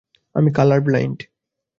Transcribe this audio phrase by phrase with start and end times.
[0.35, 1.19] আমি কালার ব্লাউন্ড।